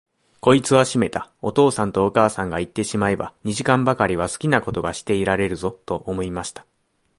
[0.39, 6.65] こいつはしめた、お父さんとお母さんがいってしまえば、二時間ばかりは好きなことがしていられるぞ、と思いました。